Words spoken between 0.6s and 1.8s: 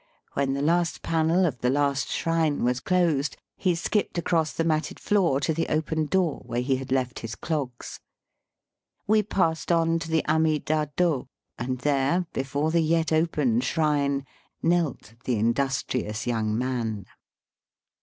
last panel of the